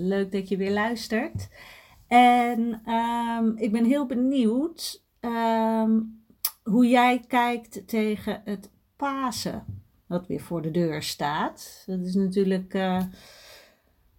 leuk 0.00 0.32
dat 0.32 0.48
je 0.48 0.56
weer 0.56 0.72
luistert. 0.72 1.48
En 2.06 2.80
ehm, 2.84 3.52
ik 3.56 3.72
ben 3.72 3.84
heel 3.84 4.06
benieuwd 4.06 5.02
ehm, 5.20 5.98
hoe 6.62 6.88
jij 6.88 7.24
kijkt 7.28 7.88
tegen 7.88 8.42
het 8.44 8.70
Pasen, 8.96 9.64
wat 10.06 10.26
weer 10.26 10.40
voor 10.40 10.62
de 10.62 10.70
deur 10.70 11.02
staat. 11.02 11.82
Dat 11.86 12.00
is 12.00 12.14
natuurlijk 12.14 12.74
uh, 12.74 13.02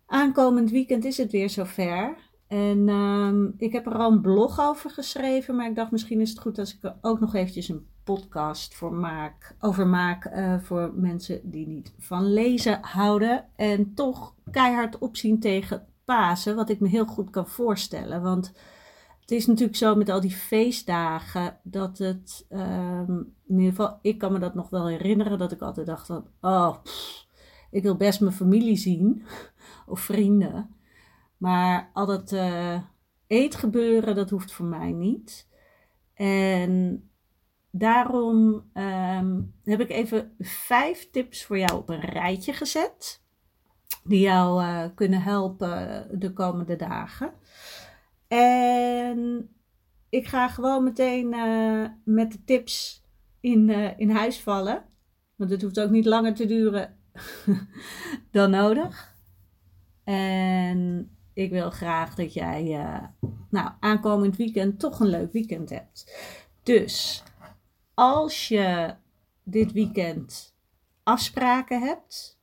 aankomend 0.05 0.71
weekend 0.71 1.05
is 1.05 1.17
het 1.17 1.31
weer 1.31 1.49
zover. 1.49 2.17
En 2.47 2.89
ehm, 2.89 3.45
ik 3.57 3.71
heb 3.71 3.85
er 3.85 3.97
al 3.97 4.11
een 4.11 4.21
blog 4.21 4.59
over 4.59 4.89
geschreven, 4.89 5.55
maar 5.55 5.69
ik 5.69 5.75
dacht 5.75 5.91
misschien 5.91 6.21
is 6.21 6.29
het 6.29 6.39
goed 6.39 6.59
als 6.59 6.75
ik 6.75 6.83
er 6.83 6.95
ook 7.01 7.19
nog 7.19 7.35
eventjes 7.35 7.69
een 7.69 7.85
podcast 8.15 8.75
voor 8.75 8.93
maak, 8.93 9.55
over 9.59 9.87
maak 9.87 10.25
uh, 10.25 10.59
voor 10.59 10.91
mensen 10.93 11.39
die 11.43 11.67
niet 11.67 11.93
van 11.97 12.33
lezen 12.33 12.79
houden 12.81 13.45
en 13.55 13.93
toch 13.93 14.35
keihard 14.51 14.97
opzien 14.97 15.39
tegen 15.39 15.85
Pasen, 16.05 16.55
wat 16.55 16.69
ik 16.69 16.79
me 16.79 16.87
heel 16.87 17.05
goed 17.05 17.29
kan 17.29 17.47
voorstellen. 17.47 18.21
Want 18.21 18.53
het 19.21 19.31
is 19.31 19.45
natuurlijk 19.45 19.77
zo 19.77 19.95
met 19.95 20.09
al 20.09 20.21
die 20.21 20.31
feestdagen 20.31 21.57
dat 21.63 21.97
het, 21.97 22.45
um, 22.49 23.33
in 23.47 23.57
ieder 23.57 23.69
geval, 23.69 23.99
ik 24.01 24.17
kan 24.17 24.31
me 24.31 24.39
dat 24.39 24.53
nog 24.53 24.69
wel 24.69 24.87
herinneren, 24.87 25.37
dat 25.37 25.51
ik 25.51 25.61
altijd 25.61 25.87
dacht 25.87 26.07
van, 26.07 26.27
oh, 26.41 26.75
ik 27.71 27.83
wil 27.83 27.95
best 27.95 28.21
mijn 28.21 28.33
familie 28.33 28.77
zien 28.77 29.23
of 29.87 29.99
vrienden. 29.99 30.75
Maar 31.37 31.89
al 31.93 32.05
dat 32.05 32.31
uh, 32.31 32.81
eetgebeuren, 33.27 34.15
dat 34.15 34.29
hoeft 34.29 34.51
voor 34.51 34.65
mij 34.65 34.91
niet. 34.91 35.47
En 36.13 37.05
daarom 37.71 38.69
um, 38.73 39.53
heb 39.63 39.79
ik 39.79 39.89
even 39.89 40.35
vijf 40.39 41.09
tips 41.09 41.45
voor 41.45 41.57
jou 41.57 41.77
op 41.77 41.89
een 41.89 41.99
rijtje 41.99 42.53
gezet 42.53 43.21
die 44.03 44.19
jou 44.19 44.63
uh, 44.63 44.85
kunnen 44.95 45.21
helpen 45.21 46.07
de 46.19 46.33
komende 46.33 46.75
dagen. 46.75 47.33
En 48.27 49.49
ik 50.09 50.27
ga 50.27 50.47
gewoon 50.47 50.83
meteen 50.83 51.33
uh, 51.33 51.85
met 52.03 52.31
de 52.31 52.43
tips 52.43 53.05
in, 53.39 53.69
uh, 53.69 53.99
in 53.99 54.09
huis 54.09 54.39
vallen. 54.39 54.83
Want 55.35 55.51
het 55.51 55.61
hoeft 55.61 55.79
ook 55.79 55.89
niet 55.89 56.05
langer 56.05 56.33
te 56.33 56.45
duren 56.45 56.97
dan 58.31 58.49
nodig. 58.49 59.15
En 60.03 61.09
ik 61.33 61.51
wil 61.51 61.69
graag 61.69 62.15
dat 62.15 62.33
jij 62.33 62.63
nou, 63.49 63.71
aankomend 63.79 64.35
weekend 64.35 64.79
toch 64.79 64.99
een 64.99 65.07
leuk 65.07 65.31
weekend 65.31 65.69
hebt. 65.69 66.15
Dus 66.63 67.23
als 68.01 68.47
je 68.47 68.95
dit 69.43 69.71
weekend 69.71 70.55
afspraken 71.03 71.81
hebt, 71.81 72.39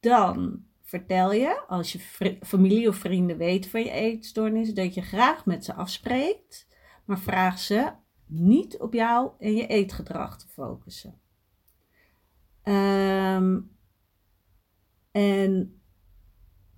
dan 0.00 0.64
vertel 0.82 1.32
je, 1.32 1.62
als 1.66 1.92
je 1.92 1.98
familie 2.42 2.88
of 2.88 2.96
vrienden 2.96 3.36
weten 3.36 3.70
van 3.70 3.80
je 3.80 3.90
eetstoornis, 3.90 4.74
dat 4.74 4.94
je 4.94 5.02
graag 5.02 5.46
met 5.46 5.64
ze 5.64 5.74
afspreekt, 5.74 6.66
maar 7.04 7.18
vraag 7.18 7.58
ze 7.58 7.92
niet 8.26 8.78
op 8.78 8.92
jou 8.92 9.30
en 9.38 9.54
je 9.54 9.66
eetgedrag 9.66 10.38
te 10.38 10.48
focussen. 10.48 11.20
Um, 12.64 13.76
en, 15.10 15.80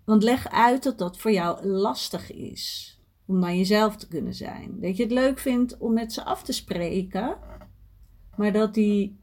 want 0.05 0.23
leg 0.23 0.49
uit 0.49 0.83
dat 0.83 0.99
dat 0.99 1.19
voor 1.19 1.33
jou 1.33 1.67
lastig 1.67 2.33
is 2.33 2.97
om 3.27 3.39
naar 3.39 3.55
jezelf 3.55 3.97
te 3.97 4.09
kunnen 4.09 4.35
zijn. 4.35 4.81
Dat 4.81 4.97
je 4.97 5.03
het 5.03 5.13
leuk 5.13 5.39
vindt 5.39 5.79
om 5.79 5.93
met 5.93 6.13
ze 6.13 6.25
af 6.25 6.43
te 6.43 6.53
spreken, 6.53 7.39
maar 8.37 8.53
dat 8.53 8.75
die 8.75 9.19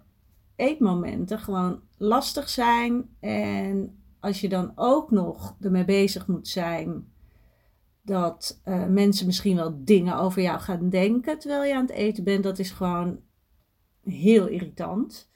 eetmomenten 0.56 1.40
gewoon 1.40 1.82
lastig 1.98 2.50
zijn 2.50 3.10
en 3.20 4.02
als 4.20 4.42
je 4.42 4.50
dan 4.50 4.72
ook 4.76 5.12
nog 5.12 5.56
ermee 5.62 5.86
bezig 5.86 6.28
moet 6.28 6.48
zijn 6.48 7.08
dat 8.02 8.62
uh, 8.66 8.86
mensen 8.86 9.26
misschien 9.26 9.56
wel 9.56 9.80
dingen 9.84 10.18
over 10.18 10.42
jou 10.42 10.60
gaan 10.60 10.90
denken 10.90 11.40
terwijl 11.40 11.64
je 11.64 11.76
aan 11.76 11.86
het 11.86 11.92
eten 11.92 12.24
bent, 12.24 12.44
dat 12.44 12.60
is 12.60 12.72
gewoon 12.72 13.20
heel 14.04 14.48
irritant. 14.48 15.30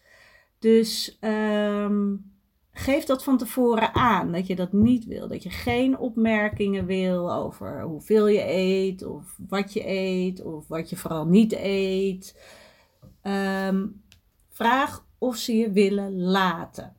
Dus 0.60 1.18
um, 1.22 2.32
geef 2.72 3.04
dat 3.04 3.24
van 3.24 3.38
tevoren 3.38 3.94
aan 3.94 4.32
dat 4.32 4.48
je 4.48 4.56
dat 4.56 4.74
niet 4.74 5.06
wil. 5.06 5.28
Dat 5.28 5.44
je 5.44 5.50
geen 5.50 5.98
opmerkingen 5.98 6.86
wil 6.86 7.34
over 7.34 7.82
hoeveel 7.82 8.28
je 8.28 8.44
eet, 8.48 9.06
of 9.06 9.38
wat 9.48 9.74
je 9.74 9.88
eet, 9.88 10.44
of 10.44 10.68
wat 10.68 10.90
je 10.90 10.96
vooral 10.96 11.26
niet 11.26 11.54
eet. 11.54 12.40
Um, 13.24 14.04
vraag 14.50 15.06
of 15.18 15.36
ze 15.36 15.56
je 15.56 15.72
willen 15.72 16.22
laten. 16.22 16.96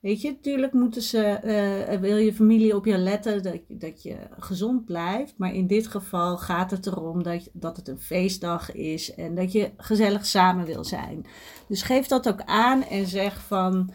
Weet 0.00 0.20
je, 0.20 0.30
natuurlijk 0.30 0.72
moeten 0.72 1.02
ze, 1.02 1.40
uh, 1.92 2.00
wil 2.00 2.16
je 2.16 2.34
familie 2.34 2.76
op 2.76 2.84
je 2.84 2.98
letten 2.98 3.42
dat, 3.42 3.60
dat 3.68 4.02
je 4.02 4.16
gezond 4.38 4.84
blijft. 4.84 5.34
Maar 5.38 5.54
in 5.54 5.66
dit 5.66 5.86
geval 5.86 6.38
gaat 6.38 6.70
het 6.70 6.86
erom 6.86 7.22
dat, 7.22 7.50
dat 7.52 7.76
het 7.76 7.88
een 7.88 8.00
feestdag 8.00 8.72
is 8.72 9.14
en 9.14 9.34
dat 9.34 9.52
je 9.52 9.72
gezellig 9.76 10.26
samen 10.26 10.64
wil 10.66 10.84
zijn. 10.84 11.26
Dus 11.68 11.82
geef 11.82 12.06
dat 12.06 12.28
ook 12.28 12.42
aan 12.42 12.82
en 12.82 13.06
zeg 13.06 13.40
van 13.40 13.92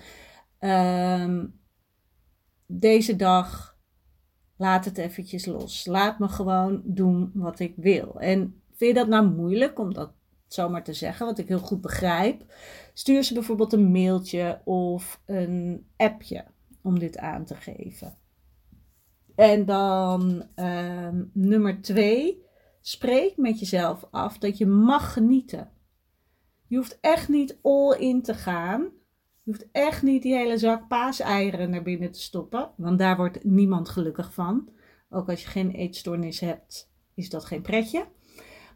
uh, 0.60 1.44
deze 2.66 3.16
dag 3.16 3.78
laat 4.58 4.86
het 4.86 4.98
eventjes 4.98 5.46
los. 5.46 5.86
Laat 5.86 6.20
me 6.20 6.28
gewoon 6.28 6.82
doen 6.84 7.32
wat 7.34 7.60
ik 7.60 7.74
wil. 7.76 8.20
En 8.20 8.62
vind 8.76 8.92
je 8.92 8.94
dat 8.94 9.08
nou 9.08 9.30
moeilijk 9.30 9.80
om 9.80 9.94
dat 9.94 10.12
zomaar 10.54 10.84
te 10.84 10.94
zeggen, 10.94 11.26
wat 11.26 11.38
ik 11.38 11.48
heel 11.48 11.60
goed 11.60 11.82
begrijp? 11.82 12.54
Stuur 12.94 13.24
ze 13.24 13.34
bijvoorbeeld 13.34 13.74
een 13.74 13.92
mailtje 13.92 14.62
of 14.64 15.22
een 15.26 15.88
appje 15.98 16.46
om 16.82 17.00
dit 17.00 17.18
aan 17.18 17.46
te 17.46 17.56
geven. 17.56 18.18
En 19.36 19.66
dan 19.66 20.44
uh, 20.56 21.10
nummer 21.34 21.82
twee, 21.82 22.44
spreek 22.82 23.38
met 23.38 23.60
jezelf 23.60 24.08
af 24.12 24.38
dat 24.38 24.58
je 24.58 24.66
mag 24.66 25.14
genieten. 25.14 25.72
Je 26.68 26.76
hoeft 26.76 26.98
echt 27.02 27.30
niet 27.30 27.58
all 27.62 27.98
in 27.98 28.22
te 28.22 28.34
gaan. 28.34 28.82
Je 29.44 29.52
hoeft 29.52 29.68
echt 29.72 30.04
niet 30.04 30.22
die 30.22 30.36
hele 30.36 30.58
zak 30.58 30.88
paaseieren 30.88 31.70
naar 31.70 31.82
binnen 31.84 32.12
te 32.12 32.22
stoppen, 32.22 32.70
want 32.78 33.00
daar 33.00 33.16
wordt 33.16 33.44
niemand 33.44 33.90
gelukkig 33.90 34.34
van. 34.34 34.70
Ook 35.10 35.30
als 35.30 35.42
je 35.42 35.48
geen 35.48 35.72
eetstoornis 35.72 36.40
hebt, 36.40 36.92
is 37.14 37.30
dat 37.30 37.46
geen 37.46 37.62
pretje. 37.62 38.06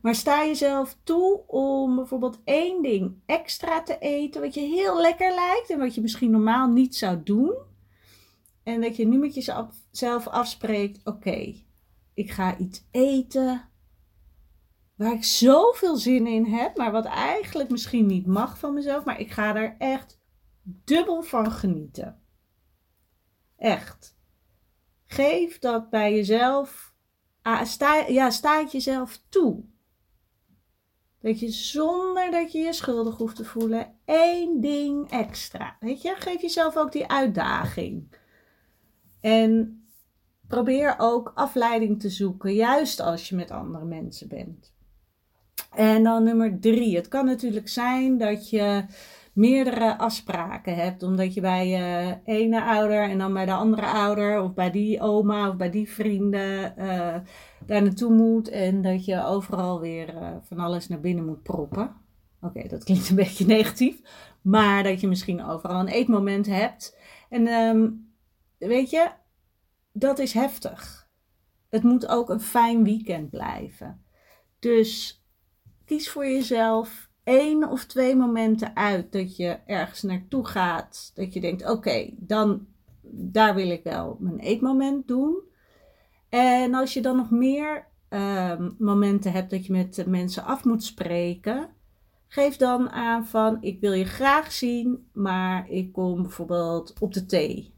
Maar 0.04 0.16
sta 0.16 0.46
jezelf 0.46 0.98
toe 1.04 1.44
om 1.48 1.96
bijvoorbeeld 1.96 2.42
één 2.44 2.82
ding 2.82 3.22
extra 3.26 3.84
te 3.84 3.98
eten 4.00 4.42
wat 4.42 4.54
je 4.54 4.60
heel 4.60 5.02
lekker 5.02 5.34
lijkt 5.34 5.70
en 5.70 5.80
wat 5.80 5.96
je 5.96 6.02
misschien 6.02 6.32
normaal 6.32 6.68
niet 6.68 6.96
zou 6.96 7.24
doen. 7.24 7.56
En 8.64 8.82
dat 8.82 8.96
je 8.96 9.08
nu 9.08 9.18
met 9.18 9.34
jezelf 9.34 10.28
afspreekt: 10.28 11.06
oké, 11.06 11.54
ik 12.14 12.32
ga 12.32 12.58
iets 12.58 12.88
eten 12.92 13.70
waar 14.96 15.14
ik 15.14 15.24
zoveel 15.24 15.96
zin 15.96 16.28
in 16.28 16.46
heb, 16.46 16.78
maar 16.78 16.92
wat 16.92 17.06
eigenlijk 17.06 17.70
misschien 17.70 18.06
niet 18.06 18.26
mag 18.26 18.60
van 18.60 18.74
mezelf, 18.74 19.04
maar 19.04 19.20
ik 19.20 19.32
ga 19.32 19.56
er 19.56 19.76
echt 19.78 20.20
dubbel 20.64 21.22
van 21.22 21.52
genieten. 21.52 22.22
Echt. 23.58 24.18
Geef 25.06 25.60
dat 25.60 25.90
bij 25.90 26.16
jezelf. 26.16 26.94
Ah, 27.42 27.66
sta, 27.66 28.08
ja, 28.08 28.30
sta 28.30 28.60
het 28.60 28.72
jezelf 28.72 29.22
toe. 29.30 29.72
Dat 31.24 31.40
je 31.40 31.50
zonder 31.50 32.32
dat 32.32 32.52
je 32.52 32.60
je 32.60 32.74
schuldig 32.74 33.18
hoeft 33.18 33.36
te 33.36 33.46
voelen, 33.46 33.94
één 34.06 34.62
ding 34.62 35.10
extra. 35.10 35.78
Weet 35.80 36.02
je, 36.02 36.16
geef 36.18 36.42
jezelf 36.42 36.78
ook 36.78 36.92
die 36.92 37.08
uitdaging. 37.08 38.16
En 39.22 39.84
probeer 40.48 40.96
ook 40.98 41.32
afleiding 41.36 42.00
te 42.00 42.10
zoeken, 42.10 42.54
juist 42.54 43.00
als 43.00 43.30
je 43.30 43.36
met 43.36 43.52
andere 43.52 43.86
mensen 43.86 44.28
bent. 44.28 44.74
En 45.76 46.04
dan 46.04 46.24
nummer 46.24 46.60
drie. 46.60 46.96
Het 46.96 47.08
kan 47.08 47.26
natuurlijk 47.26 47.70
zijn 47.70 48.18
dat 48.18 48.50
je 48.50 48.86
meerdere 49.34 49.98
afspraken 49.98 50.76
hebt. 50.76 51.04
Omdat 51.04 51.34
je 51.34 51.42
bij 51.42 51.68
je 51.68 52.18
ene 52.26 52.64
ouder 52.64 53.10
en 53.10 53.18
dan 53.18 53.34
bij 53.34 53.46
de 53.46 53.54
andere 53.54 53.88
ouder. 53.88 54.42
Of 54.42 54.54
bij 54.54 54.72
die 54.72 55.02
oma 55.02 55.50
of 55.50 55.56
bij 55.56 55.70
die 55.70 55.90
vrienden 55.90 56.74
uh, 56.78 57.16
daar 57.66 57.84
naartoe 57.84 58.14
moet. 58.14 58.50
En 58.50 58.82
dat 58.82 59.06
je 59.06 59.26
overal 59.26 59.80
weer 59.80 60.16
uh, 60.16 60.30
van 60.42 60.60
alles 60.60 60.88
naar 60.88 61.00
binnen 61.00 61.26
moet 61.26 61.44
proppen. 61.44 61.96
Oké, 62.42 62.68
dat 62.68 62.84
klinkt 62.84 63.10
een 63.10 63.16
beetje 63.16 63.46
negatief. 63.58 64.02
Maar 64.42 64.84
dat 64.84 65.02
je 65.02 65.08
misschien 65.08 65.46
overal 65.46 65.80
een 65.80 65.88
eetmoment 65.88 66.46
hebt. 66.46 66.98
En 67.30 67.48
um, 67.48 68.14
weet 68.58 68.90
je, 68.90 69.12
dat 69.92 70.20
is 70.20 70.34
heftig. 70.34 71.08
Het 71.70 71.84
moet 71.84 72.08
ook 72.08 72.30
een 72.30 72.42
fijn 72.42 72.84
weekend 72.84 73.30
blijven. 73.30 74.06
Dus 74.60 75.24
kies 75.86 76.10
voor 76.10 76.26
jezelf 76.26 77.12
één 77.24 77.70
of 77.70 77.86
twee 77.86 78.16
momenten 78.16 78.76
uit 78.76 79.12
dat 79.12 79.36
je 79.36 79.60
ergens 79.66 80.02
naartoe 80.02 80.48
gaat. 80.48 81.12
Dat 81.16 81.34
je 81.34 81.40
denkt: 81.40 81.70
oké, 81.70 82.10
dan 82.18 82.68
daar 83.16 83.56
wil 83.56 83.70
ik 83.70 83.84
wel 83.84 84.18
mijn 84.20 84.40
eetmoment 84.40 85.08
doen. 85.08 85.42
En 86.30 86.74
als 86.74 86.94
je 86.94 87.02
dan 87.02 87.16
nog 87.16 87.30
meer 87.30 87.88
uh, 88.10 88.60
momenten 88.78 89.32
hebt 89.32 89.50
dat 89.50 89.66
je 89.66 89.72
met 89.72 90.04
mensen 90.08 90.44
af 90.44 90.64
moet 90.64 90.84
spreken, 90.84 91.70
geef 92.28 92.58
dan 92.58 92.90
aan 92.90 93.26
van: 93.26 93.58
ik 93.62 93.80
wil 93.80 93.94
je 93.94 94.06
graag 94.06 94.52
zien, 94.52 95.08
maar 95.14 95.70
ik 95.70 95.92
kom 95.92 96.22
bijvoorbeeld 96.22 96.94
op 97.00 97.14
de 97.14 97.26
thee. 97.26 97.72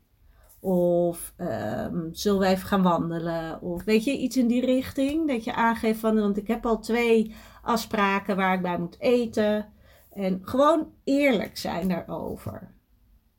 Of 0.59 1.33
um, 1.38 2.09
zullen 2.12 2.39
wij 2.39 2.51
even 2.51 2.68
gaan 2.68 2.81
wandelen? 2.81 3.62
Of 3.62 3.83
weet 3.83 4.03
je, 4.03 4.18
iets 4.18 4.38
in 4.38 4.47
die 4.47 4.65
richting. 4.65 5.27
Dat 5.27 5.44
je 5.44 5.53
aangeeft 5.53 6.00
van, 6.00 6.19
want 6.19 6.38
ik 6.38 6.47
heb 6.47 6.65
al 6.65 6.80
twee 6.80 7.36
afspraken 7.65 8.35
waar 8.35 8.53
ik 8.53 8.62
bij 8.62 8.79
moet 8.79 9.00
eten. 9.00 9.73
En 10.09 10.39
gewoon 10.41 10.94
eerlijk 11.03 11.57
zijn 11.57 11.88
daarover. 11.88 12.73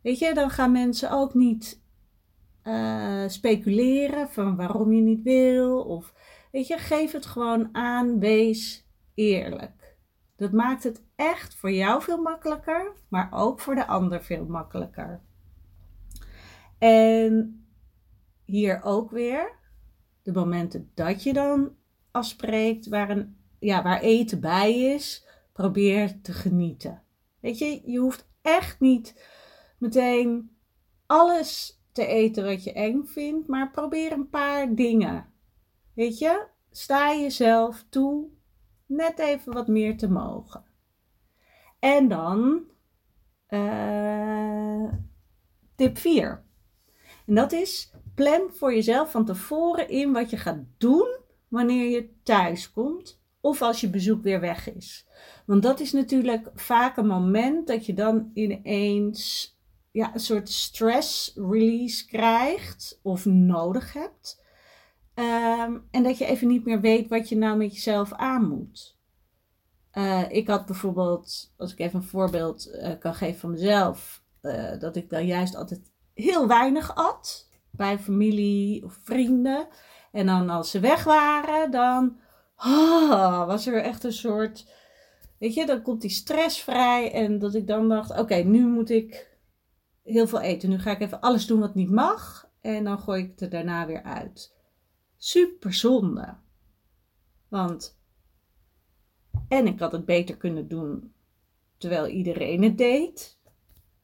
Weet 0.03 0.19
je, 0.19 0.35
dan 0.35 0.51
gaan 0.51 0.73
mensen 0.73 1.11
ook 1.11 1.35
niet 1.35 1.83
uh, 2.65 3.25
speculeren 3.27 4.29
van 4.29 4.57
waarom 4.57 4.93
je 4.93 5.03
niet 5.03 5.23
wil. 5.23 5.83
Of 5.83 6.15
weet 6.53 6.67
je, 6.67 6.79
geef 6.79 7.13
het 7.13 7.27
gewoon 7.27 7.69
aan, 7.73 8.19
wees 8.19 8.89
eerlijk. 9.15 9.97
Dat 10.37 10.53
maakt 10.53 10.83
het 10.83 11.05
echt 11.17 11.55
voor 11.55 11.73
jou 11.73 12.03
veel 12.03 12.23
makkelijker, 12.23 12.93
maar 13.09 13.29
ook 13.33 13.61
voor 13.61 13.75
de 13.75 13.87
ander 13.87 14.23
veel 14.23 14.45
makkelijker. 14.45 15.21
En 16.79 17.67
hier 18.45 18.83
ook 18.83 19.11
weer 19.11 19.59
de 20.23 20.33
momenten 20.33 20.91
dat 20.95 21.23
je 21.23 21.33
dan 21.33 21.75
afspreekt 22.11 22.89
waar, 22.89 23.11
een, 23.11 23.37
ja, 23.59 23.83
waar 23.83 24.01
eten 24.01 24.41
bij 24.41 24.81
is, 24.81 25.27
probeer 25.53 26.21
te 26.21 26.33
genieten. 26.33 27.03
Weet 27.41 27.59
je, 27.59 27.83
je 27.85 27.99
hoeft 27.99 28.29
echt 28.43 28.81
niet 28.81 29.27
meteen 29.79 30.57
alles 31.07 31.81
te 31.93 32.07
eten 32.07 32.45
wat 32.45 32.65
je 32.65 32.73
eng 32.73 33.05
vindt, 33.05 33.49
maar 33.49 33.71
probeer 33.71 34.13
een 34.13 34.29
paar 34.29 34.75
dingen. 34.75 35.33
Weet 35.95 36.19
je, 36.19 36.47
sta 36.71 37.15
jezelf 37.15 37.85
toe 37.89 38.29
net 38.87 39.19
even 39.19 39.53
wat 39.53 39.69
meer 39.69 39.97
te 39.97 40.09
mogen. 40.09 40.65
En 41.79 42.09
dan 42.09 42.63
uh, 43.49 44.93
tip 45.75 45.99
4. 45.99 46.45
En 47.27 47.35
dat 47.35 47.53
is 47.53 47.93
plan 48.15 48.51
voor 48.53 48.75
jezelf 48.75 49.11
van 49.11 49.25
tevoren 49.25 49.89
in 49.89 50.13
wat 50.13 50.31
je 50.31 50.37
gaat 50.37 50.65
doen 50.79 51.19
wanneer 51.49 51.91
je 51.91 52.23
thuis 52.23 52.73
komt 52.73 53.25
of 53.47 53.63
als 53.63 53.81
je 53.81 53.91
bezoek 53.91 54.23
weer 54.23 54.41
weg 54.41 54.75
is. 54.75 55.07
Want 55.45 55.63
dat 55.63 55.81
is 55.81 55.93
natuurlijk 55.93 56.51
vaak 56.55 56.97
een 56.97 57.07
moment 57.07 57.67
dat 57.67 57.87
je 57.87 57.95
dan 57.95 58.31
ineens 58.35 59.55
ja, 59.91 60.15
een 60.15 60.21
soort 60.21 60.49
stress 60.49 61.33
release 61.35 62.07
krijgt 62.07 63.01
of 63.03 63.25
nodig 63.25 63.93
hebt. 63.93 64.43
Um, 65.15 65.87
en 65.91 66.03
dat 66.03 66.19
je 66.19 66.27
even 66.27 66.49
niet 66.49 66.65
meer 66.65 66.81
weet 66.81 67.09
wat 67.09 67.29
je 67.29 67.37
nou 67.37 67.57
met 67.57 67.75
jezelf 67.75 68.13
aan 68.13 68.49
moet. 68.49 68.97
Uh, 69.93 70.31
ik 70.31 70.49
had 70.49 70.67
bijvoorbeeld, 70.67 71.53
als 71.57 71.73
ik 71.73 71.79
even 71.79 71.99
een 72.01 72.07
voorbeeld 72.07 72.69
uh, 72.69 72.99
kan 72.99 73.15
geven 73.15 73.41
van 73.41 73.51
mezelf, 73.51 74.23
uh, 74.43 74.79
dat 74.79 74.97
ik 74.97 75.11
dan 75.11 75.27
juist 75.27 75.55
altijd 75.55 75.93
heel 76.15 76.47
weinig 76.47 76.95
at 76.97 77.49
bij 77.71 77.99
familie 77.99 78.85
of 78.85 78.99
vrienden. 79.03 79.69
En 80.13 80.27
dan 80.27 80.51
als 80.51 80.71
ze 80.71 80.81
weg 80.81 81.05
waren, 81.05 81.71
dan 81.71 82.25
oh, 82.57 83.47
was 83.47 83.67
er 83.67 83.83
echt 83.83 84.05
een 84.05 84.13
soort. 84.13 84.67
Weet 85.39 85.55
je, 85.55 85.67
dan 85.67 85.83
komt 85.83 86.01
die 86.01 86.11
stress 86.11 86.61
vrij. 86.61 87.13
En 87.13 87.39
dat 87.39 87.55
ik 87.55 87.67
dan 87.67 87.89
dacht: 87.89 88.19
oké, 88.19 88.35
nu 88.35 88.67
moet 88.67 88.91
ik 88.91 89.39
heel 90.03 90.27
veel 90.27 90.41
eten. 90.41 90.69
Nu 90.69 90.79
ga 90.79 90.91
ik 90.91 91.01
even 91.01 91.21
alles 91.21 91.47
doen 91.47 91.61
wat 91.61 91.75
niet 91.75 91.91
mag. 91.91 92.51
En 92.61 92.85
dan 92.85 92.99
gooi 92.99 93.23
ik 93.23 93.31
het 93.31 93.41
er 93.41 93.51
daarna 93.51 93.87
weer 93.87 94.03
uit. 94.03 94.55
Super 95.17 95.75
zonde. 95.75 96.37
Want. 97.49 97.99
En 99.49 99.67
ik 99.67 99.79
had 99.79 99.93
het 99.93 100.05
beter 100.05 100.37
kunnen 100.37 100.69
doen 100.69 101.15
terwijl 101.79 102.07
iedereen 102.07 102.63
het 102.63 102.79
deed. 102.79 103.39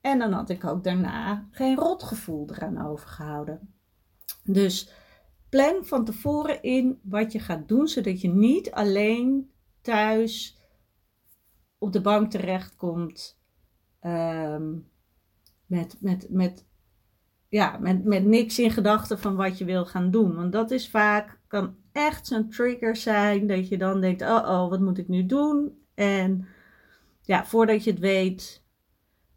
En 0.00 0.18
dan 0.18 0.32
had 0.32 0.48
ik 0.48 0.64
ook 0.64 0.84
daarna 0.84 1.48
geen 1.50 1.76
rotgevoel 1.76 2.48
eraan 2.50 2.86
overgehouden. 2.86 3.74
Dus 4.44 4.90
plan 5.52 5.84
van 5.84 6.04
tevoren 6.04 6.62
in 6.62 7.00
wat 7.02 7.32
je 7.32 7.38
gaat 7.38 7.68
doen, 7.68 7.88
zodat 7.88 8.20
je 8.20 8.28
niet 8.28 8.70
alleen 8.70 9.50
thuis 9.80 10.60
op 11.78 11.92
de 11.92 12.00
bank 12.00 12.30
terechtkomt 12.30 13.40
um, 14.02 14.88
met, 15.66 15.96
met, 16.00 16.26
met, 16.30 16.66
ja, 17.48 17.78
met, 17.78 18.04
met 18.04 18.24
niks 18.24 18.58
in 18.58 18.70
gedachten 18.70 19.18
van 19.18 19.36
wat 19.36 19.58
je 19.58 19.64
wil 19.64 19.86
gaan 19.86 20.10
doen. 20.10 20.34
Want 20.34 20.52
dat 20.52 20.70
is 20.70 20.90
vaak, 20.90 21.40
kan 21.46 21.76
echt 21.92 22.26
zo'n 22.26 22.48
trigger 22.48 22.96
zijn 22.96 23.46
dat 23.46 23.68
je 23.68 23.78
dan 23.78 24.00
denkt, 24.00 24.22
oh 24.22 24.48
oh, 24.48 24.68
wat 24.70 24.80
moet 24.80 24.98
ik 24.98 25.08
nu 25.08 25.26
doen? 25.26 25.82
En 25.94 26.46
ja, 27.22 27.44
voordat 27.44 27.84
je 27.84 27.90
het 27.90 28.00
weet, 28.00 28.64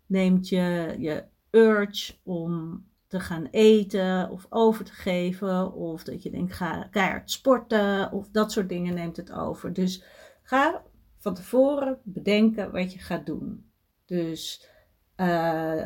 neemt 0.05 0.49
je 0.49 0.95
je 0.99 1.23
urge 1.51 2.13
om 2.23 2.83
gaan 3.19 3.47
eten 3.51 4.29
of 4.29 4.45
over 4.49 4.85
te 4.85 4.93
geven. 4.93 5.73
Of 5.73 6.03
dat 6.03 6.23
je 6.23 6.29
denkt, 6.29 6.53
ga 6.53 6.87
keihard 6.91 7.31
sporten 7.31 8.11
of 8.11 8.29
dat 8.29 8.51
soort 8.51 8.69
dingen 8.69 8.93
neemt 8.93 9.17
het 9.17 9.31
over. 9.31 9.73
Dus 9.73 10.03
ga 10.41 10.83
van 11.17 11.33
tevoren 11.33 11.99
bedenken 12.03 12.71
wat 12.71 12.93
je 12.93 12.99
gaat 12.99 13.25
doen. 13.25 13.69
Dus 14.05 14.69
uh, 15.17 15.85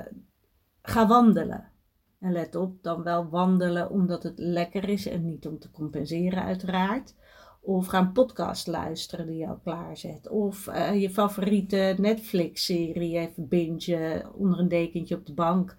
ga 0.81 1.07
wandelen. 1.07 1.71
En 2.19 2.31
let 2.31 2.55
op, 2.55 2.83
dan 2.83 3.03
wel 3.03 3.29
wandelen 3.29 3.89
omdat 3.89 4.23
het 4.23 4.39
lekker 4.39 4.89
is 4.89 5.07
en 5.07 5.25
niet 5.25 5.47
om 5.47 5.59
te 5.59 5.71
compenseren 5.71 6.43
uiteraard. 6.43 7.15
Of 7.61 7.87
ga 7.87 7.99
een 7.99 8.11
podcast 8.11 8.67
luisteren 8.67 9.27
die 9.27 9.37
je 9.37 9.47
al 9.47 9.59
klaarzet. 9.63 10.29
Of 10.29 10.67
uh, 10.67 11.01
je 11.01 11.09
favoriete 11.09 11.95
Netflix-serie 11.97 13.17
even 13.17 13.47
bingen 13.47 14.33
onder 14.33 14.59
een 14.59 14.67
dekentje 14.67 15.15
op 15.15 15.25
de 15.25 15.33
bank. 15.33 15.75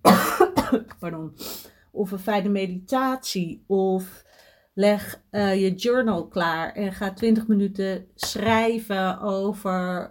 Pardon. 0.98 1.32
Of 1.90 2.10
een 2.10 2.18
fijne 2.18 2.48
meditatie. 2.48 3.64
Of 3.66 4.24
leg 4.74 5.22
uh, 5.30 5.60
je 5.60 5.74
journal 5.74 6.28
klaar 6.28 6.72
en 6.72 6.92
ga 6.92 7.12
20 7.12 7.46
minuten 7.46 8.06
schrijven 8.14 9.20
over 9.20 10.10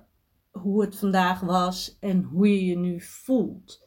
hoe 0.51 0.81
het 0.81 0.95
vandaag 0.95 1.39
was 1.39 1.97
en 1.99 2.23
hoe 2.23 2.53
je 2.53 2.65
je 2.65 2.77
nu 2.77 3.01
voelt. 3.01 3.85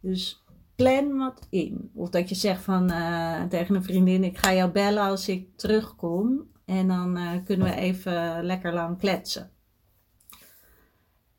Dus 0.00 0.44
plan 0.76 1.18
wat 1.18 1.46
in. 1.50 1.90
Of 1.94 2.10
dat 2.10 2.28
je 2.28 2.34
zegt 2.34 2.62
van, 2.62 2.90
uh, 2.90 3.42
tegen 3.42 3.74
een 3.74 3.82
vriendin: 3.82 4.24
Ik 4.24 4.38
ga 4.38 4.54
jou 4.54 4.70
bellen 4.70 5.02
als 5.02 5.28
ik 5.28 5.56
terugkom. 5.56 6.48
En 6.64 6.88
dan 6.88 7.18
uh, 7.18 7.44
kunnen 7.44 7.66
we 7.66 7.74
even 7.74 8.44
lekker 8.44 8.72
lang 8.72 8.98
kletsen. 8.98 9.50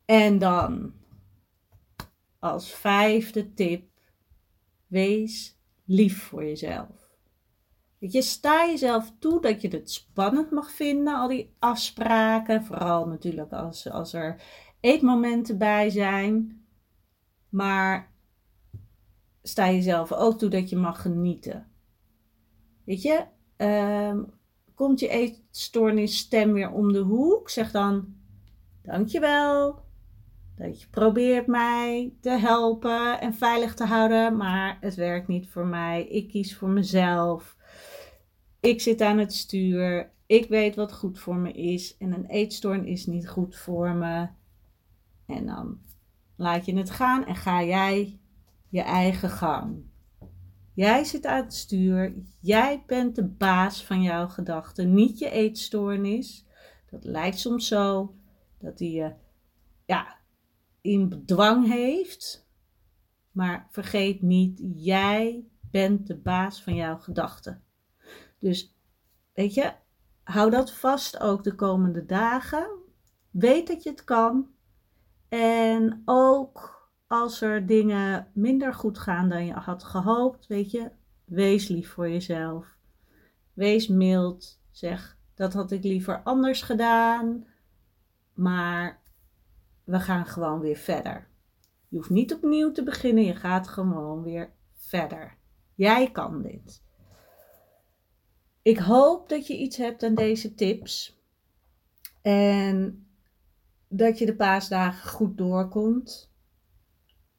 En 0.04 0.38
dan 0.38 0.92
als 2.42 2.72
vijfde 2.72 3.54
tip: 3.54 3.88
wees 4.86 5.58
lief 5.84 6.22
voor 6.22 6.44
jezelf. 6.44 7.10
Je, 7.98 8.22
sta 8.22 8.66
jezelf 8.66 9.12
toe 9.18 9.40
dat 9.40 9.60
je 9.60 9.68
het 9.68 9.90
spannend 9.90 10.50
mag 10.50 10.70
vinden, 10.70 11.14
al 11.14 11.28
die 11.28 11.54
afspraken. 11.58 12.64
Vooral 12.64 13.06
natuurlijk 13.06 13.52
als, 13.52 13.90
als 13.90 14.12
er 14.12 14.42
eetmomenten 14.80 15.58
bij 15.58 15.90
zijn. 15.90 16.64
Maar 17.48 18.12
sta 19.42 19.70
jezelf 19.70 20.12
ook 20.12 20.38
toe 20.38 20.48
dat 20.48 20.68
je 20.68 20.76
mag 20.76 21.02
genieten. 21.02 21.66
Weet 22.84 23.02
je, 23.02 23.24
uh, 23.58 24.22
komt 24.74 25.00
je 25.00 25.08
eetstoornisstem 25.08 26.52
weer 26.52 26.70
om 26.70 26.92
de 26.92 26.98
hoek, 26.98 27.50
zeg 27.50 27.70
dan 27.70 28.14
dankjewel 28.82 29.82
dat 30.56 30.80
je 30.80 30.88
probeert 30.90 31.46
mij 31.46 32.12
te 32.20 32.30
helpen 32.30 33.20
en 33.20 33.34
veilig 33.34 33.74
te 33.74 33.84
houden, 33.84 34.36
maar 34.36 34.78
het 34.80 34.94
werkt 34.94 35.28
niet 35.28 35.50
voor 35.50 35.66
mij. 35.66 36.06
Ik 36.06 36.28
kies 36.28 36.56
voor 36.56 36.68
mezelf. 36.68 37.56
Ik 38.60 38.80
zit 38.80 39.00
aan 39.00 39.18
het 39.18 39.34
stuur. 39.34 40.10
ik 40.26 40.48
weet 40.48 40.74
wat 40.74 40.92
goed 40.92 41.18
voor 41.18 41.36
me 41.36 41.52
is 41.52 41.96
en 41.96 42.12
een 42.12 42.26
eetstoorn 42.26 42.86
is 42.86 43.06
niet 43.06 43.28
goed 43.28 43.56
voor 43.56 43.94
me. 43.94 44.28
En 45.26 45.46
dan 45.46 45.78
laat 46.36 46.66
je 46.66 46.76
het 46.76 46.90
gaan 46.90 47.26
en 47.26 47.36
ga 47.36 47.62
jij 47.62 48.20
je 48.68 48.80
eigen 48.80 49.30
gang. 49.30 49.90
Jij 50.74 51.04
zit 51.04 51.26
aan 51.26 51.42
het 51.42 51.54
stuur, 51.54 52.14
jij 52.40 52.82
bent 52.86 53.14
de 53.14 53.24
baas 53.24 53.84
van 53.84 54.02
jouw 54.02 54.28
gedachten, 54.28 54.94
niet 54.94 55.18
je 55.18 55.30
eetstoornis. 55.30 56.46
Dat 56.90 57.04
lijkt 57.04 57.38
soms 57.38 57.68
zo 57.68 58.14
dat 58.58 58.78
hij 58.78 58.90
je 58.90 59.12
ja, 59.84 60.21
in 60.82 61.08
bedwang 61.08 61.68
heeft. 61.68 62.50
Maar 63.30 63.66
vergeet 63.70 64.22
niet, 64.22 64.60
jij 64.74 65.46
bent 65.70 66.06
de 66.06 66.16
baas 66.16 66.62
van 66.62 66.74
jouw 66.74 66.98
gedachten. 66.98 67.62
Dus 68.38 68.76
weet 69.32 69.54
je, 69.54 69.72
hou 70.22 70.50
dat 70.50 70.72
vast 70.72 71.20
ook 71.20 71.44
de 71.44 71.54
komende 71.54 72.04
dagen. 72.04 72.70
Weet 73.30 73.66
dat 73.66 73.82
je 73.82 73.90
het 73.90 74.04
kan. 74.04 74.48
En 75.28 76.02
ook 76.04 76.90
als 77.06 77.40
er 77.40 77.66
dingen 77.66 78.28
minder 78.34 78.74
goed 78.74 78.98
gaan 78.98 79.28
dan 79.28 79.46
je 79.46 79.52
had 79.52 79.84
gehoopt, 79.84 80.46
weet 80.46 80.70
je, 80.70 80.90
wees 81.24 81.68
lief 81.68 81.90
voor 81.90 82.08
jezelf. 82.08 82.76
Wees 83.52 83.88
mild. 83.88 84.60
Zeg, 84.70 85.16
dat 85.34 85.52
had 85.52 85.70
ik 85.70 85.82
liever 85.82 86.22
anders 86.22 86.62
gedaan. 86.62 87.46
Maar 88.34 89.01
we 89.84 90.00
gaan 90.00 90.26
gewoon 90.26 90.60
weer 90.60 90.76
verder. 90.76 91.28
Je 91.88 91.96
hoeft 91.96 92.10
niet 92.10 92.34
opnieuw 92.34 92.72
te 92.72 92.82
beginnen, 92.82 93.24
je 93.24 93.34
gaat 93.34 93.68
gewoon 93.68 94.22
weer 94.22 94.52
verder. 94.74 95.36
Jij 95.74 96.10
kan 96.10 96.42
dit. 96.42 96.82
Ik 98.62 98.78
hoop 98.78 99.28
dat 99.28 99.46
je 99.46 99.56
iets 99.56 99.76
hebt 99.76 100.02
aan 100.02 100.14
deze 100.14 100.54
tips. 100.54 101.20
En 102.22 103.06
dat 103.88 104.18
je 104.18 104.26
de 104.26 104.36
paasdagen 104.36 105.10
goed 105.10 105.38
doorkomt. 105.38 106.30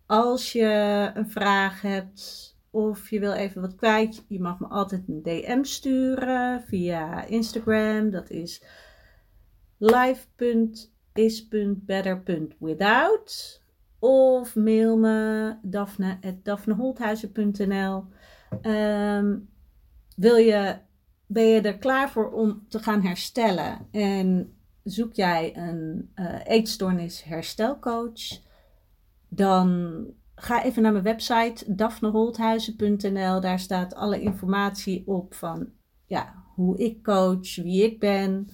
Als 0.05 0.51
je 0.51 1.11
een 1.13 1.29
vraag 1.29 1.81
hebt 1.81 2.53
of 2.69 3.09
je 3.09 3.19
wil 3.19 3.31
even 3.31 3.61
wat 3.61 3.75
kwijt, 3.75 4.25
je 4.27 4.39
mag 4.39 4.59
me 4.59 4.67
altijd 4.67 5.03
een 5.07 5.23
DM 5.23 5.63
sturen 5.63 6.63
via 6.63 7.25
Instagram. 7.25 8.09
Dat 8.09 8.29
is 8.29 8.63
live.is.better.without. 11.13 13.61
Of 13.99 14.55
mail 14.55 14.97
me 14.97 15.53
daphne.daphneholthuizen.nl 15.61 18.05
um, 18.61 19.49
Wil 20.15 20.35
je, 20.35 20.77
ben 21.25 21.45
je 21.45 21.61
er 21.61 21.77
klaar 21.77 22.09
voor 22.09 22.31
om 22.31 22.65
te 22.67 22.79
gaan 22.79 23.01
herstellen? 23.01 23.87
En 23.91 24.57
zoek 24.83 25.13
jij 25.13 25.57
een 25.57 26.11
uh, 26.15 26.39
eetstoornis 26.43 27.23
herstelcoach? 27.23 28.41
Dan 29.29 30.05
ga 30.35 30.63
even 30.63 30.81
naar 30.81 30.91
mijn 30.91 31.03
website 31.03 31.75
daphneholthuizen.nl. 31.75 33.41
Daar 33.41 33.59
staat 33.59 33.95
alle 33.95 34.21
informatie 34.21 35.07
op 35.07 35.33
van 35.33 35.69
ja, 36.05 36.43
hoe 36.55 36.77
ik 36.77 37.03
coach, 37.03 37.55
wie 37.55 37.83
ik 37.83 37.99
ben. 37.99 38.49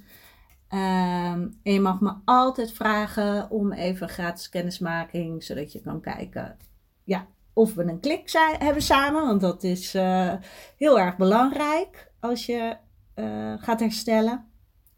Um, 0.74 1.60
en 1.64 1.74
je 1.74 1.80
mag 1.80 2.02
me 2.02 2.14
altijd 2.26 2.72
vragen 2.72 3.50
om 3.50 3.72
even 3.72 4.10
gratis 4.10 4.50
kennismaking, 4.50 5.44
zodat 5.44 5.72
je 5.72 5.82
kan 5.82 6.02
kijken 6.02 6.58
ja, 7.04 7.28
of 7.54 7.74
we 7.74 7.84
een 7.84 8.00
klik 8.00 8.30
zijn, 8.30 8.62
hebben 8.62 8.82
samen. 8.82 9.26
Want 9.26 9.42
dat 9.42 9.64
is 9.64 9.96
uh, 9.96 10.34
heel 10.78 11.00
erg 11.00 11.18
belangrijk 11.18 12.12
als 12.20 12.46
je 12.46 12.78
uh, 13.16 13.54
gaat 13.58 13.80
herstellen 13.80 14.46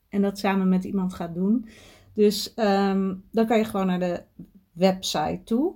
en 0.10 0.22
dat 0.22 0.40
samen 0.40 0.70
met 0.70 0.84
iemand 0.84 1.14
gaat 1.14 1.34
doen. 1.34 1.70
Dus 2.14 2.54
um, 2.56 3.24
dan 3.32 3.46
kan 3.46 3.58
je 3.58 3.66
gewoon 3.66 3.88
naar 3.88 4.00
de 4.00 4.24
website 4.72 5.42
toe. 5.44 5.76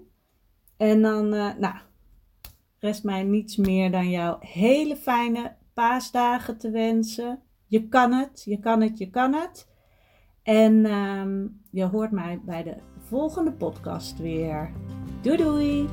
En 0.78 1.02
dan, 1.02 1.34
uh, 1.34 1.56
nou, 1.58 1.76
rest 2.80 3.04
mij 3.04 3.24
niets 3.24 3.56
meer 3.56 3.92
dan 3.92 4.10
jou 4.10 4.38
hele 4.48 4.96
fijne 4.96 5.56
paasdagen 5.74 6.58
te 6.58 6.70
wensen. 6.70 7.40
Je 7.68 7.88
kan 7.88 8.14
het, 8.14 8.42
je 8.46 8.60
kan 8.60 8.82
het, 8.82 8.98
je 8.98 9.10
kan 9.10 9.34
het. 9.34 9.68
En 10.46 10.86
um, 10.94 11.62
je 11.70 11.84
hoort 11.84 12.12
mij 12.12 12.40
bij 12.46 12.64
de 12.64 12.76
volgende 13.00 13.52
podcast 13.52 14.18
weer. 14.18 14.72
Doei 15.22 15.38
doei! 15.38 15.88